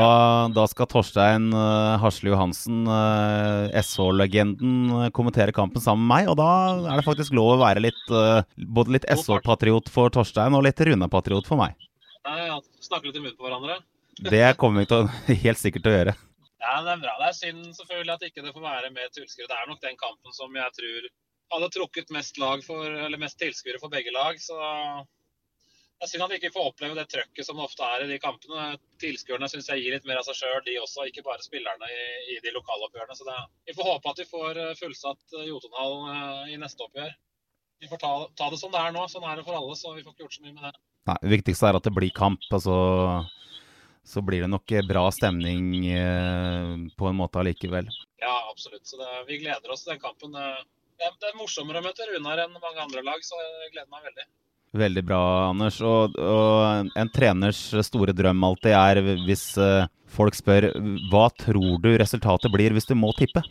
[0.54, 6.30] da skal Torstein uh, Hasle Johansen, uh, eh, SH-legenden, kommentere kampen sammen med meg.
[6.32, 6.48] Og da
[6.80, 10.80] er det faktisk lov å være litt, uh, både litt SH-patriot for Torstein og litt
[10.80, 11.76] Rune-patriot for meg.
[12.24, 13.82] Ja, snakke litt i munnen på hverandre?
[14.32, 15.10] Det kommer vi til
[15.44, 16.16] helt sikkert til å gjøre.
[16.62, 17.18] Ja, Det er bra.
[17.20, 19.50] Det er synd selvfølgelig at ikke det får være mer tilskuere.
[19.52, 21.12] Det er nok den kampen som jeg tror
[21.52, 24.40] hadde trukket mest, lag for, eller mest tilskuere for begge lag.
[24.40, 24.56] Så
[26.02, 28.08] det er synd at vi ikke får oppleve det trøkket som det ofte er i
[28.10, 28.72] de kampene.
[28.98, 32.06] Tilskuerne syns jeg gir litt mer av seg sjøl, de også, ikke bare spillerne i,
[32.34, 33.14] i de lokaloppgjørene.
[33.14, 33.36] Så det,
[33.70, 37.14] vi får håpe at vi får eh, fullsatt Jotunhallen eh, i neste oppgjør.
[37.86, 39.06] Vi får ta, ta, det som det er nå.
[39.14, 40.74] Sånn er det for alle, så vi får ikke gjort så mye med det.
[41.12, 42.50] Nei, Det viktigste er at det blir kamp.
[42.50, 42.76] altså
[44.02, 45.84] så blir det nok bra stemning
[46.98, 47.86] på en måte allikevel.
[48.18, 48.82] Ja, absolutt.
[48.90, 50.34] Så det, vi gleder oss til den kampen.
[51.02, 54.04] Det, det er morsommere å møte Runar enn mange andre lag, så jeg gleder meg
[54.06, 54.26] veldig.
[54.82, 55.80] Veldig bra, Anders.
[55.84, 60.70] Og, og, en treners store drøm alltid er hvis uh, folk spør
[61.10, 63.42] hva tror du resultatet blir hvis du må tippe?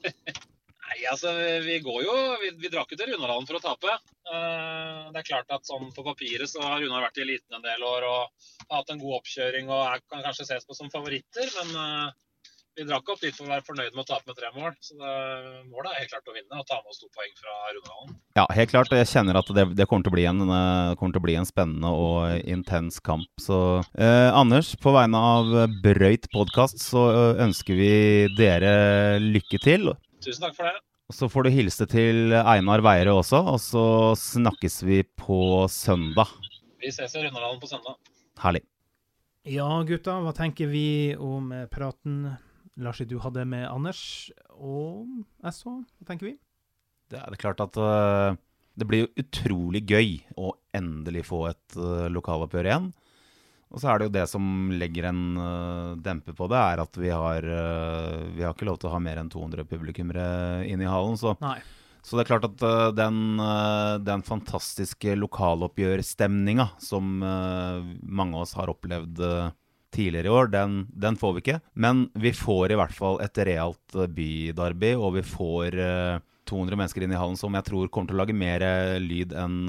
[0.90, 1.34] Nei, altså
[1.66, 3.98] Vi går jo Vi, vi drar ikke til Runarhallen for å tape.
[4.30, 7.66] Uh, det er klart at sånn på papiret så har Runar vært i eliten en
[7.66, 10.88] del år og har hatt en god oppkjøring og er, kan kanskje ses på som
[10.94, 11.50] favoritter.
[11.58, 12.18] Men uh,
[12.80, 14.72] vi drakk opp dit for å være fornøyd med å tape med tre mål.
[14.80, 15.12] Så det,
[15.68, 18.14] målet er helt klart å vinne og ta med oss to poeng fra Rundhallen.
[18.38, 18.92] Ja, helt klart.
[18.96, 21.36] Jeg kjenner at det, det kommer, til å bli en, eh, kommer til å bli
[21.40, 23.28] en spennende og intens kamp.
[23.42, 23.60] Så
[24.00, 25.52] eh, Anders, på vegne av
[25.84, 27.92] Brøyt podkast så eh, ønsker vi
[28.38, 28.72] dere
[29.20, 29.92] lykke til.
[30.24, 30.76] Tusen takk for det.
[31.10, 33.86] Så får du hilse til Einar Weire også, og så
[34.18, 36.30] snakkes vi på søndag.
[36.80, 37.98] Vi ses i Rundhallen på søndag.
[38.40, 38.62] Herlig.
[39.48, 42.28] Ja, gutta, hva tenker vi om praten
[42.78, 45.08] Larsi, du hadde med Anders og
[45.42, 45.66] SH?
[45.98, 46.36] Hva tenker vi?
[47.10, 48.38] Det er klart at uh,
[48.78, 52.88] det blir jo utrolig gøy å endelig få et uh, lokaloppgjør igjen.
[53.70, 56.98] Og så er det jo det som legger en uh, demper på det, er at
[56.98, 57.46] vi har,
[58.34, 60.24] vi har ikke lov til å ha mer enn 200 publikummere
[60.66, 61.18] inne i hallen.
[61.18, 61.34] Så,
[62.02, 62.66] så det er klart at
[62.98, 63.38] den,
[64.06, 69.50] den fantastiske lokaloppgjørstemninga som mange av oss har opplevd uh,
[69.94, 71.60] tidligere i år, den, den får vi ikke.
[71.74, 76.78] Men vi får i hvert fall et realt uh, bydarby, og vi får uh, 200
[76.78, 79.60] mennesker inn i hallen som jeg tror kommer til å lage mer uh, lyd enn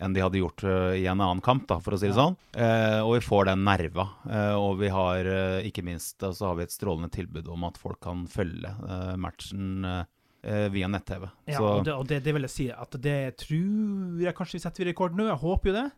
[0.00, 0.64] enn de hadde gjort
[0.96, 2.36] i en annen kamp, da, for å si det sånn.
[2.56, 4.06] Eh, og vi får den nerva.
[4.24, 7.76] Eh, og vi har eh, ikke minst så har vi et strålende tilbud om at
[7.80, 10.02] folk kan følge eh, matchen eh,
[10.42, 11.28] eh, via nett-TV.
[11.52, 14.64] Ja, og, det, og det, det vil jeg si at det tror jeg kanskje vi
[14.64, 15.28] setter rekord nå.
[15.28, 15.88] Jeg håper jo det.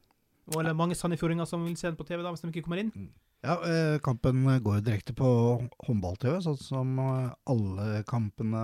[0.51, 2.83] Og eller mange sandefjordinger som vil se den på TV da, hvis de ikke kommer
[2.83, 2.91] inn.
[3.43, 5.29] Ja, eh, kampen går jo direkte på
[5.83, 8.61] håndball-TV, sånn som eh, alle kampene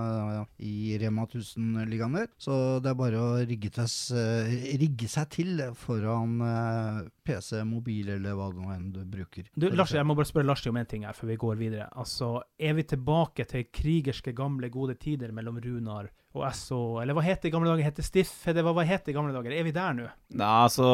[0.63, 2.29] i Rema 1000-ligaen gjør.
[2.39, 8.47] Så det er bare å rigge, eh, seg til foran eh, PC, mobil eller hva
[8.53, 9.51] det nå enn du bruker.
[9.51, 11.89] Du, Lars, jeg må bare spørre Lars om en ting her før vi går videre.
[11.99, 17.23] Altså, Er vi tilbake til krigerske, gamle, gode tider mellom Runar og SO, eller hva
[17.25, 17.87] het det i gamle dager?
[17.87, 18.33] Het det Stiff?
[18.45, 19.55] Hva, hva het det i gamle dager?
[19.55, 20.05] Er vi der nå?
[20.37, 20.89] Nei, altså,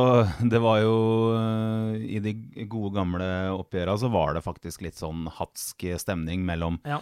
[0.47, 0.95] det var jo
[1.35, 2.33] eh, I de
[2.71, 7.01] gode gamle oppgjøra så var det faktisk litt sånn hatsk stemning mellom Ja.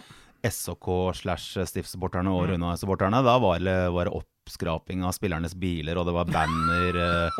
[0.50, 2.54] SOK slash Stiff-supporterne og Mm.
[2.54, 3.22] Runa-supporterne.
[3.24, 7.38] Da var det, var det oppskraping av spillernes biler, og det var banner eh,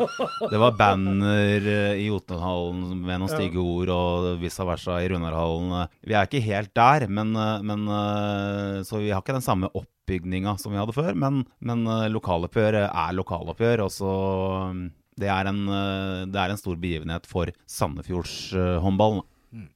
[0.49, 5.87] Det var banner eh, i Jotunhallen med noen stygge ord, og vice versa i Runarhallen.
[6.01, 7.85] Vi er ikke helt der, men, eh, men
[8.85, 13.15] Så vi har ikke den samme oppbygninga som vi hadde før, men, men lokaloppgjør er
[13.17, 14.11] lokaloppgjør, og så
[14.73, 14.85] mm,
[15.21, 15.61] det er, en,
[16.27, 19.23] det er en stor begivenhet for Sandefjordshåndballen.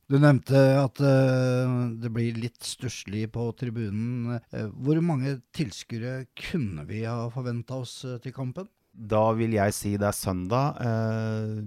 [0.10, 4.40] Du nevnte at eh, det blir litt stusslig på tribunen.
[4.52, 8.68] Eh, hvor mange tilskuere kunne vi ha forventa oss eh, til kampen?
[8.92, 10.80] Da vil jeg si det er søndag.
[10.84, 11.62] Eh,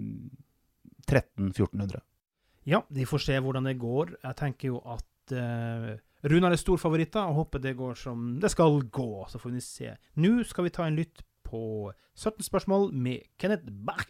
[1.09, 2.03] 1300-1400.
[2.68, 4.16] Ja, vi får se hvordan det går.
[4.22, 5.98] Jeg tenker jo at uh,
[6.31, 9.27] Runar er stor favoritt, og håper det går som det skal gå.
[9.29, 9.96] Så får vi se.
[10.22, 14.07] Nå skal vi ta en lytt på 17 spørsmål med Kenneth Bach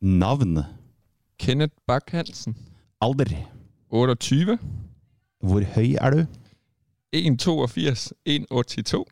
[0.00, 0.62] Navn.
[1.38, 2.54] Kenneth Bak-Hansen.
[3.00, 3.30] Alder.
[3.90, 4.58] 28.
[5.40, 6.20] Hvor høy er du?
[7.16, 8.12] 1,82.
[8.24, 9.04] 1,82.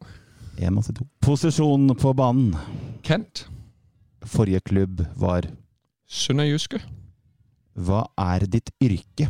[0.58, 1.06] 1,82.
[1.20, 2.54] Posisjon på banen.
[3.04, 3.46] Kant.
[4.24, 5.46] Forrige klubb var
[6.08, 6.80] Sønderjyske.
[7.78, 9.28] Hva er ditt yrke?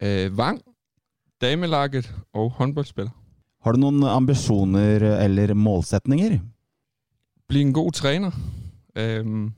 [0.00, 0.60] Eh, Vang.
[1.40, 2.06] Damelaget
[2.36, 3.12] og håndboldspiller.
[3.64, 6.38] Har du noen ambisjoner eller målsetninger?
[7.48, 8.36] Bli en god trener.
[8.96, 9.50] Øhm,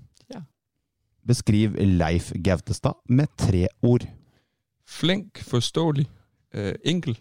[1.27, 4.07] Beskriv Leif Gautestad med tre ord.
[4.85, 6.07] flink, forståelig,
[6.53, 7.17] eh, enkel.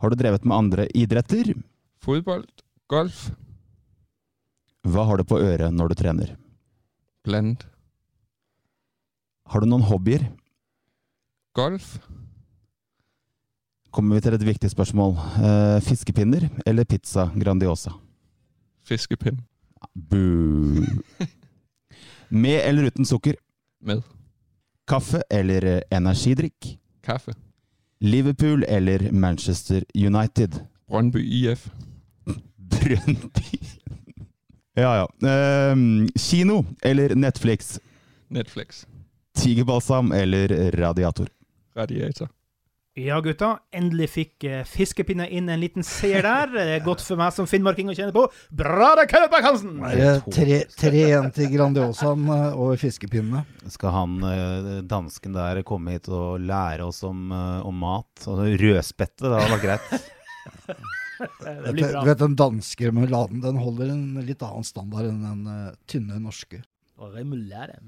[0.00, 1.52] Har du drevet med andre idretter?
[2.02, 2.44] Fotball,
[2.88, 3.30] Golf.
[4.82, 6.36] Hva har du på øret når du trener?
[7.24, 7.62] Blend.
[9.46, 10.24] Har du noen hobbyer?
[11.54, 11.98] Golf.
[13.92, 15.14] Kommer vi til et viktig spørsmål.
[15.36, 17.92] Eh, fiskepinner eller pizza Grandiosa?
[18.88, 19.38] Fiskepinn.
[19.94, 20.82] Bu.
[22.32, 23.34] Med eller uten sukker?
[23.80, 24.02] Med.
[24.88, 26.78] Kaffe eller eh, energidrikk?
[27.04, 27.34] Kaffe.
[28.00, 30.52] Liverpool eller Manchester United?
[30.88, 31.68] Brøndby IF.
[32.56, 33.58] Brøndby
[34.74, 35.06] Ja, ja.
[35.20, 37.78] Uh, kino eller Netflix?
[38.28, 38.86] Netflix.
[39.36, 41.28] Tigerbalsam eller radiator?
[41.76, 42.28] Radiator.
[43.00, 43.54] Ja, gutta.
[43.72, 46.50] Endelig fikk uh, fiskepinna inn en liten seier der.
[46.52, 48.26] Det er godt for meg som finnmarking å kjenne på.
[48.52, 49.78] Bra da, Kenneth Hansen!
[50.28, 53.46] Tre- tre igjen til Grandiosaen over og fiskepinnene?
[53.72, 58.10] Skal han eh, dansken der komme hit og lære oss om, eh, om mat?
[58.26, 60.10] Altså, rødspette, det hadde vært greit.
[61.22, 62.00] Det blir bra.
[62.02, 66.16] du vet den danske remuladen den holder en litt annen standard enn den eh, tynne
[66.18, 66.58] norske.
[66.98, 67.78] Og remoulade.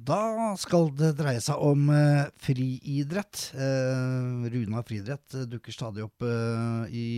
[0.00, 3.50] Da skal det dreie seg om eh, friidrett.
[3.52, 7.08] Eh, Runar friidrett eh, dukker stadig opp eh, i,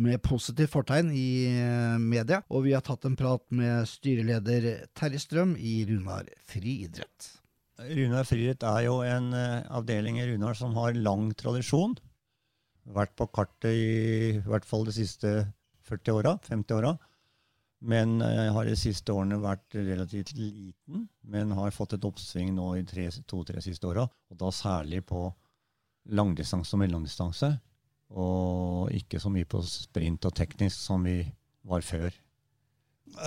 [0.00, 5.20] med positivt fortegn i eh, media, og vi har tatt en prat med styreleder Terje
[5.20, 7.32] Strøm i Runar friidrett.
[7.90, 11.98] Runar friidrett er jo en eh, avdeling i Runar som har lang tradisjon.
[12.96, 13.88] Vært på kartet i,
[14.38, 15.34] i hvert fall de siste
[15.90, 16.96] 40 åra, 50 åra.
[17.82, 22.68] Men jeg har de siste årene vært relativt liten, men har fått et oppsving nå
[22.78, 24.06] i to-tre siste åra.
[24.30, 25.26] Og da særlig på
[26.14, 27.50] langdistanse og mellomdistanse.
[28.12, 31.22] Og ikke så mye på sprint og teknisk som vi
[31.66, 32.12] var før.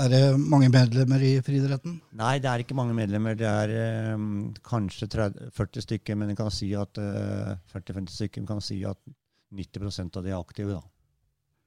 [0.02, 2.00] Er det mange medlemmer i friidretten?
[2.18, 3.36] Nei, det er ikke mange medlemmer.
[3.38, 8.48] Det er um, kanskje 30, 40 stykker, men en kan si at uh, 40-50 stykker
[8.50, 8.98] kan si at
[9.56, 10.80] 90% av de er aktive.
[10.80, 10.95] da.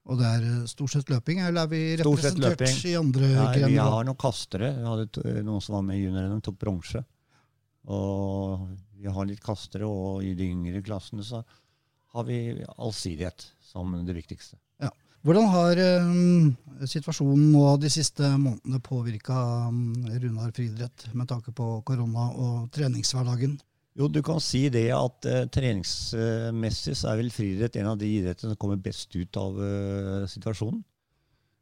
[0.09, 3.77] Og det er eh, stort sett løping, eller er vi representert i andre Nei, vi
[3.77, 4.73] har noen kastere.
[4.79, 7.05] Vi hadde to- noen som var med i juniorene, tok bronse.
[7.89, 8.69] Og
[8.99, 11.43] vi har litt kastere, og i de yngre klassene så
[12.15, 12.39] har vi
[12.79, 14.57] allsidighet som det viktigste.
[14.81, 14.89] Ja.
[15.27, 16.57] Hvordan har um,
[16.89, 19.37] situasjonen nå de siste månedene påvirka
[19.69, 23.59] Runar friidrett med tanke på korona og treningshverdagen?
[23.99, 28.07] Jo, du kan si det at uh, treningsmessig så er vel friidrett en av de
[28.21, 30.85] idrettene som kommer best ut av uh, situasjonen.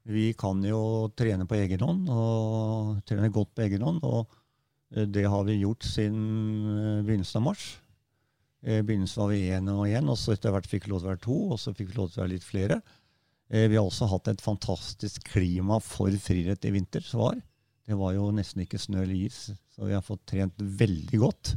[0.06, 4.04] Vi kan jo trene på egen hånd, og trene godt på egen hånd.
[4.06, 4.36] Og
[4.94, 6.20] eh, det har vi gjort siden
[7.02, 7.64] begynnelsen av mars.
[8.62, 11.08] I begynnelsen var vi én og én, og så etter hvert fikk vi lov til
[11.08, 12.78] å være to, og så fikk vi lov til å være litt flere.
[13.50, 17.02] Vi har også hatt et fantastisk klima for friidrett i vinter.
[17.02, 21.56] Det var jo nesten ikke snø eller is, så vi har fått trent veldig godt.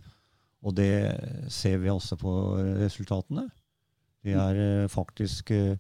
[0.68, 0.92] Og det
[1.54, 2.32] ser vi også på
[2.82, 3.48] resultatene.
[4.26, 5.78] Det er eh, faktisk eh,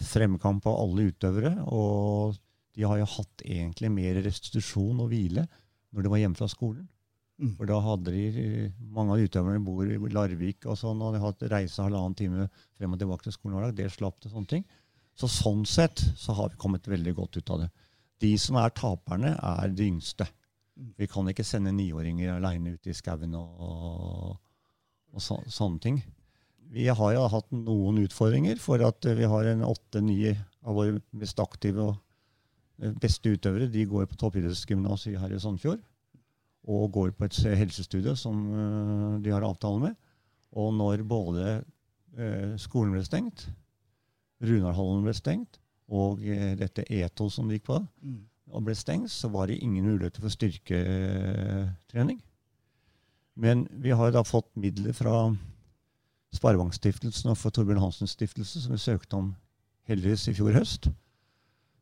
[0.00, 1.52] fremkamp av alle utøvere.
[1.70, 2.38] Og
[2.74, 5.46] de har jo hatt egentlig mer restitusjon og hvile
[5.90, 6.88] når de var hjemme fra skolen.
[7.40, 7.54] Mm.
[7.56, 11.22] For da hadde de eh, Mange av utøverne bor i Larvik og sånn, og de
[11.22, 13.78] hatt reise halvannen time frem og tilbake til skolen hver dag.
[13.78, 14.66] Det slapp til sånne ting.
[15.18, 17.70] Så sånn sett så har vi kommet veldig godt ut av det.
[18.20, 20.26] De som er taperne, er de yngste.
[20.96, 24.38] Vi kan ikke sende niåringer aleine ut i skauen og,
[25.12, 26.00] og så, sånne ting.
[26.70, 31.40] Vi har jo hatt noen utfordringer for at vi har en åtte-ni av våre mest
[31.42, 31.96] aktive og
[32.80, 33.70] eh, beste utøvere.
[33.72, 35.82] De går på toppidrettsgymnas her i Sandfjord
[36.70, 39.98] og går på et helsestudie som eh, de har avtale med.
[40.54, 41.46] Og når både
[42.16, 43.48] eh, skolen ble stengt,
[44.40, 45.58] Runarhallen ble stengt,
[45.92, 46.22] og
[46.56, 48.22] dette ETO som de gikk på, Mm.
[48.50, 52.20] Og ble stengt, så var det ingen muligheter for styrketrening.
[53.40, 55.30] Men vi har da fått midler fra
[56.34, 59.32] Sparebankstiftelsen og fra Torbjørn Hansens stiftelse, som vi søkte om
[59.90, 60.90] heldigvis i fjor høst.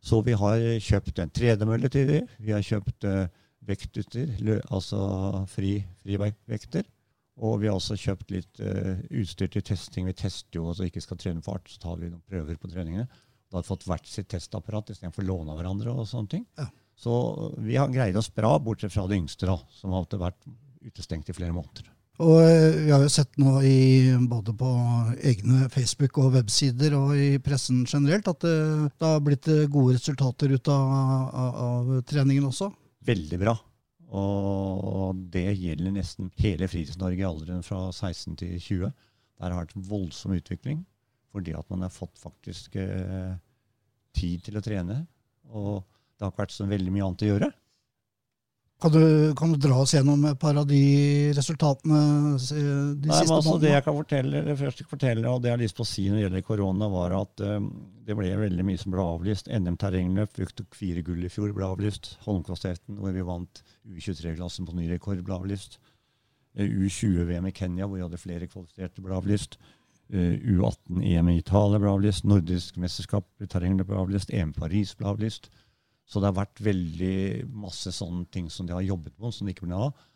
[0.01, 2.29] Så vi har kjøpt en tredemølle til dem.
[2.39, 3.27] Vi har kjøpt eh,
[3.69, 4.37] vektutstyr,
[4.71, 5.01] altså
[5.51, 6.87] fri, frivekter.
[7.39, 10.09] Og vi har også kjøpt litt eh, utstyr til testing.
[10.09, 12.71] Vi tester jo at vi ikke skal trene fart, så tar vi noen prøver på
[12.71, 13.07] treningene.
[13.49, 15.95] Da hadde fått hvert sitt testapparat istedenfor å låne av hverandre.
[15.95, 16.47] og sånne ting.
[16.59, 16.69] Ja.
[16.99, 17.13] Så
[17.63, 20.43] vi har greid oss bra, bortsett fra de yngste, da, som har vært
[20.83, 21.87] utestengt i flere måneder.
[22.19, 24.71] Og eh, vi har jo sett nå i, både på
[25.31, 28.57] egne Facebook- og websider og i pressen generelt at det,
[28.99, 30.95] det har blitt eh, gode resultater ut av,
[31.29, 32.73] av, av treningen også.
[33.07, 33.55] Veldig bra.
[34.09, 38.95] Og det gjelder nesten hele Fritids-Norge i alderen fra 16 til 20.
[39.39, 40.83] Der har det vært voldsom utvikling,
[41.33, 43.33] fordi at man har fått faktisk eh,
[44.17, 45.03] tid til å trene.
[45.53, 47.51] Og det har ikke vært så veldig mye annet å gjøre.
[48.79, 52.01] Kan du, kan du dra oss gjennom et par av de resultatene
[52.39, 52.61] eh,
[52.95, 53.73] de Nei, siste altså, det månedene?
[53.73, 56.05] jeg kan fortelle, det første jeg fortelle, og det jeg har lyst på å si
[56.07, 57.57] når det gjelder korona, var at eh,
[58.07, 59.51] det ble veldig mye som ble avlyst.
[59.51, 62.13] NM terrengløp, vi tok fire gull i fjor, ble avlyst.
[62.23, 65.81] Holmenkollstafetten, hvor vi vant U23-klassen på ny rekord, ble avlyst.
[66.55, 69.59] Eh, U20-VM i Kenya, hvor vi hadde flere kvalifiserte, ble avlyst.
[70.09, 72.25] Eh, U18-EM i Italia ble avlyst.
[72.29, 74.33] Nordisk mesterskap i terreng ble avlyst.
[74.33, 75.51] EM Paris ble avlyst.
[76.09, 79.53] Så det har vært veldig masse sånne ting som de har jobbet på, som de
[79.53, 80.07] ikke ble av.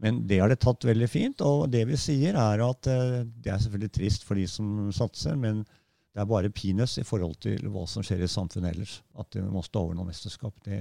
[0.00, 1.42] Men det har det tatt veldig fint.
[1.42, 5.34] Og det vi sier, er at eh, det er selvfølgelig trist for de som satser,
[5.36, 5.64] men
[6.10, 9.00] det er bare peanuts i forhold til hva som skjer i samfunnet ellers.
[9.18, 10.78] At vi må stå over noe mesterskap, det,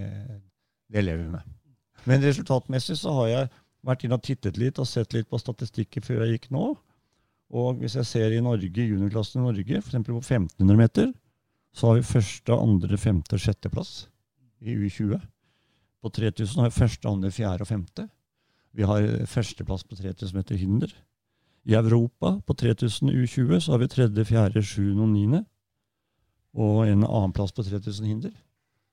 [0.89, 1.57] det lever vi med.
[2.07, 3.49] Men resultatmessig så har jeg
[3.85, 6.71] vært inn og tittet litt og sett litt på statistikker før jeg gikk nå.
[7.49, 9.97] Og hvis jeg ser i Norge, juniorklassen i Norge, f.eks.
[10.05, 11.11] på 1500 meter,
[11.73, 14.07] så har vi første, andre, femte og sjetteplass
[14.61, 15.17] i U20.
[15.99, 18.07] På 3000 har vi første, andre, fjerde og femte.
[18.77, 20.93] Vi har førsteplass på 3000 meter hinder.
[21.65, 25.41] I Europa på 3000 U20 så har vi tredje, fjerde, sjuende og niende.
[26.53, 28.31] Og en annenplass på 3000 hinder.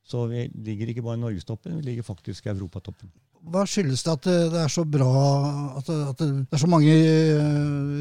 [0.06, 3.10] Så vi ligger ikke bare i norgestoppen, vi ligger faktisk i europatoppen.
[3.46, 5.10] Hva skyldes det at det er så bra
[5.78, 6.94] At det, at det er så mange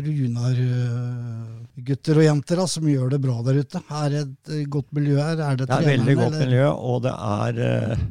[0.05, 3.81] runargutter Runar-gutter og jenter da, som gjør det bra der ute?
[3.91, 5.41] Er det et eh, godt miljø her?
[5.43, 6.45] Er det, Det er veldig godt eller?
[6.45, 8.03] miljø, og det er, eh,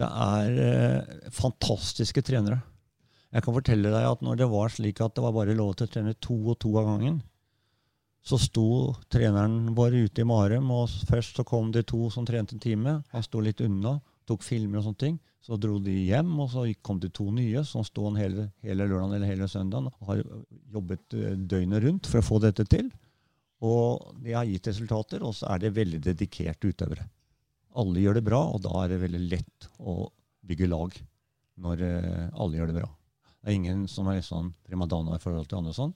[0.00, 2.62] det er eh, fantastiske trenere.
[3.30, 5.86] Jeg kan fortelle deg at når det var slik at det var bare lov til
[5.86, 7.20] å trene to og to av gangen,
[8.26, 12.56] så sto treneren vår ute i Marem, og først så kom det to som trente
[12.56, 12.96] en time.
[13.14, 14.00] Han sto litt unna,
[14.30, 15.18] tok filmer og sånne ting.
[15.40, 17.64] Så dro de hjem, og så kom det to nye.
[17.64, 20.20] som sto hele, hele lørdagen eller hele søndagen og har
[20.74, 22.90] jobbet eh, døgnet rundt for å få dette til.
[23.64, 27.08] Og det har gitt resultater, og så er det veldig dedikerte utøvere.
[27.80, 30.08] Alle gjør det bra, og da er det veldig lett å
[30.46, 30.96] bygge lag
[31.60, 32.88] når eh, alle gjør det bra.
[33.40, 35.94] Det er ingen som er sånn primadonna i forhold til andre sånn.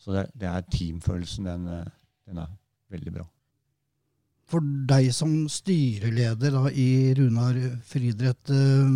[0.00, 1.92] Så det, det er teamfølelsen, den, eh,
[2.26, 2.54] den er
[2.90, 3.26] veldig bra.
[4.50, 8.94] For deg som styreleder da, i Runar friidrett, eh,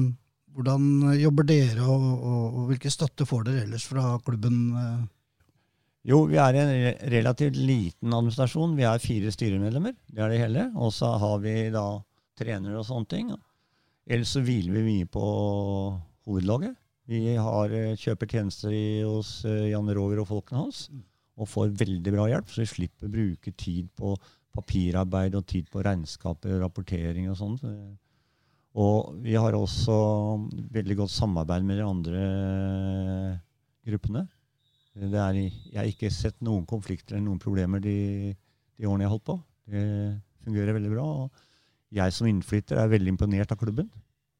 [0.54, 4.58] hvordan jobber dere, og, og, og hvilke støtte får dere ellers fra klubben?
[4.80, 5.04] eh?
[6.10, 6.72] Jo, vi er en
[7.14, 8.74] relativt liten administrasjon.
[8.76, 9.94] Vi er fire styremedlemmer.
[10.10, 10.66] Det er det hele.
[10.76, 11.86] Og så har vi da
[12.36, 13.30] trenere og sånne ting.
[14.04, 15.24] Ellers så hviler vi mye på
[16.28, 16.76] hovedlaget.
[17.08, 18.74] Vi har, eh, kjøper tjenester
[19.06, 20.88] hos Jan Roger og folkene hans,
[21.36, 24.16] og får veldig bra hjelp, så vi slipper å bruke tid på
[24.54, 27.58] papirarbeid og tid på regnskaper og rapportering og sånn.
[28.74, 29.96] Og vi har også
[30.74, 33.36] veldig godt samarbeid med de andre eh,
[33.90, 34.24] gruppene.
[34.94, 38.34] Det er, jeg har ikke sett noen konflikter eller noen problemer de,
[38.78, 39.38] de årene jeg har holdt på.
[39.70, 39.84] Det
[40.46, 41.06] fungerer veldig bra.
[41.24, 43.90] Og jeg som innflytter er veldig imponert av klubben.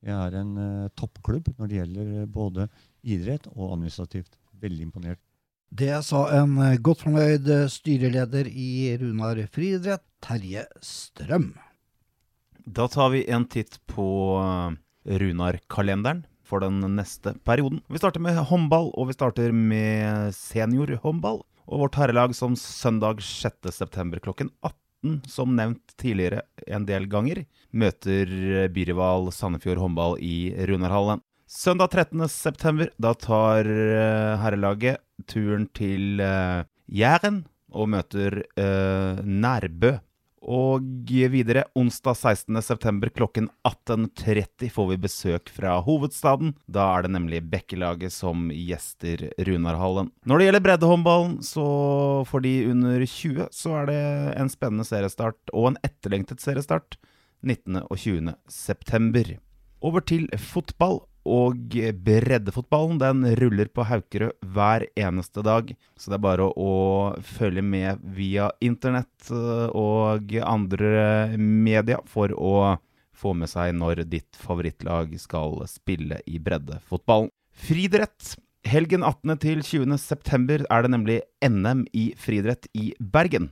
[0.04, 2.68] Jeg er en uh, toppklubb når det gjelder både
[3.02, 4.38] idrett og administrativt.
[4.62, 5.22] Veldig imponert.
[5.74, 11.48] Det sa en eh, godt fornøyd eh, styreleder i Runar friidrett, Terje Strøm.
[12.62, 14.06] Da tar vi en titt på
[14.38, 14.76] eh,
[15.18, 17.80] Runar-kalenderen for den neste perioden.
[17.90, 21.40] Vi starter med håndball, og vi starter med seniorhåndball.
[21.66, 24.20] Og vårt herrelag som søndag 6.9.
[24.22, 27.42] klokken 18, som nevnt tidligere en del ganger,
[27.74, 28.30] møter
[28.70, 31.24] byrival Sandefjord håndball i Runarhallen.
[31.50, 32.92] Søndag 13.9.
[32.94, 33.66] da tar
[34.44, 37.44] herrelaget turen til eh, Jæren
[37.74, 39.96] og møter eh, Nærbø.
[40.44, 40.84] Og
[41.32, 43.08] videre, onsdag 16.9.
[43.16, 46.52] klokken 18.30 får vi besøk fra hovedstaden.
[46.68, 50.10] Da er det nemlig Bekkelaget som gjester Runarhallen.
[50.28, 51.64] Når det gjelder breddehåndballen, så
[52.28, 54.02] for de under 20, så er det
[54.36, 56.98] en spennende seriestart og en etterlengtet seriestart
[57.40, 57.80] 19.
[57.80, 58.36] og 20.
[58.48, 59.36] september.
[59.80, 61.06] Over til fotball.
[61.24, 61.72] Og
[62.04, 65.70] breddefotballen den ruller på Haukerød hver eneste dag.
[65.96, 66.74] Så det er bare å
[67.24, 72.76] følge med via internett eh, og andre media for å
[73.14, 77.32] få med seg når ditt favorittlag skal spille i breddefotballen.
[77.54, 78.34] Friidrett.
[78.64, 79.36] Helgen 18.
[79.42, 79.98] til 20.
[80.00, 83.50] september er det nemlig NM i friidrett i Bergen.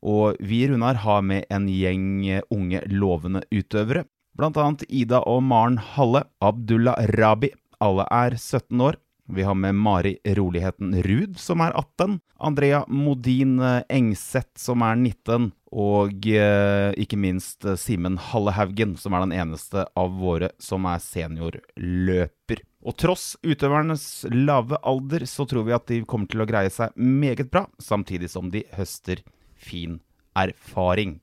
[0.00, 4.06] Og vi Runar har med en gjeng unge, lovende utøvere.
[4.38, 7.50] Blant annet Ida og Maren Halle, Abdullah Rabi.
[7.82, 8.98] Alle er 17 år.
[9.34, 12.20] Vi har med Mari Roligheten Ruud, som er 18.
[12.38, 15.50] Andrea Modin eh, Engseth, som er 19.
[15.74, 21.02] Og eh, ikke minst eh, Simen Hallehaugen, som er den eneste av våre som er
[21.02, 22.62] seniorløper.
[22.86, 26.94] Og tross utøvernes lave alder, så tror vi at de kommer til å greie seg
[26.94, 29.26] meget bra, samtidig som de høster
[29.58, 29.98] fin
[30.38, 31.18] erfaring.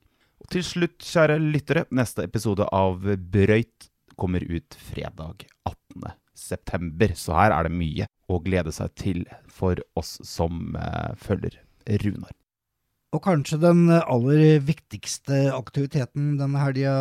[0.46, 6.12] Til slutt, kjære lyttere, neste episode av Brøyt kommer ut fredag 18.
[6.38, 7.14] september.
[7.18, 11.58] Så her er det mye å glede seg til for oss som eh, følger
[12.04, 12.34] Runar.
[13.14, 16.94] Og kanskje den aller viktigste aktiviteten denne helga,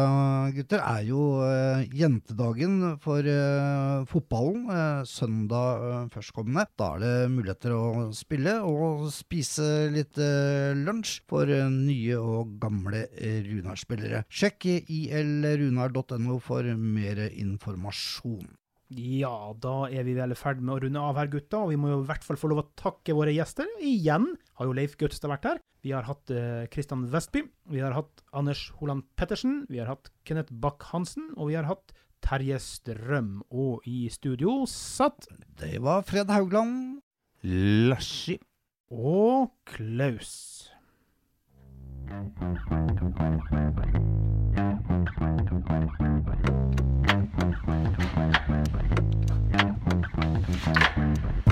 [0.54, 4.68] gutter, er jo eh, jentedagen for eh, fotballen.
[4.70, 6.68] eh, søndag eh, førstkommende.
[6.78, 12.54] Da er det muligheter å spille og spise litt eh, lunsj for eh, nye og
[12.62, 13.08] gamle
[13.50, 14.28] Runar-spillere.
[14.30, 18.46] Sjekk ilrunar.no for mer informasjon.
[18.94, 21.64] Ja, da er vi vel i ferd med å runde av her, gutta.
[21.64, 23.70] Og vi må jo i hvert fall få lov å takke våre gjester.
[23.82, 24.28] Igjen
[24.60, 25.62] har jo Leif Gautestad vært her.
[25.86, 27.44] Vi har hatt eh, Kristian Vestby.
[27.74, 29.64] Vi har hatt Anders Holand Pettersen.
[29.70, 31.32] Vi har hatt Kenneth Bakk-Hansen.
[31.38, 33.40] Og vi har hatt Terje Strøm.
[33.50, 37.02] Og i studio satt Det var Fred Haugland.
[37.46, 38.40] Lassi.
[38.92, 40.70] og Klaus.
[42.08, 42.38] Thank
[46.80, 46.85] you.
[50.66, 51.45] Thank you.